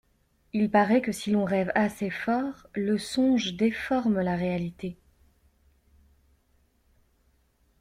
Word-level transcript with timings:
Il 0.53 0.71
paraît 0.71 1.03
que 1.03 1.11
si 1.11 1.29
l’on 1.29 1.45
rêve 1.45 1.71
assez 1.75 2.09
fort, 2.09 2.65
le 2.73 2.97
songe 2.97 3.53
déforme 3.53 4.19
la 4.19 4.35
réalité. 4.35 4.97